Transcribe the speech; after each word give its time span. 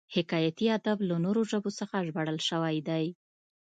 حکایتي 0.15 0.65
ادب 0.77 0.97
له 1.09 1.15
نورو 1.25 1.41
ژبو 1.51 1.69
څخه 1.79 2.03
ژباړل 2.07 2.39
شوی 2.49 2.77
دی 2.87 3.05